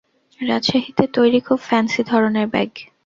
[0.39, 2.71] রাজশাহীতে তৈরি খুব ফ্যান্সি ধরনের ব্যাগ।